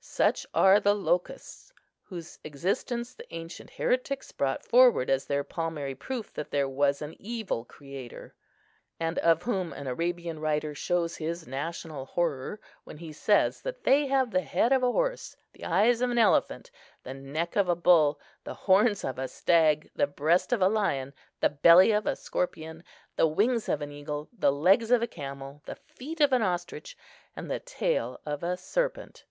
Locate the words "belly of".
21.50-22.06